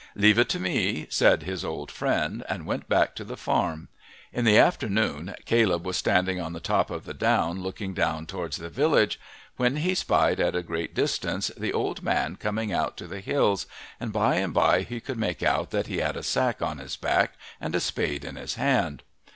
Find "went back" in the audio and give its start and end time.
2.65-3.13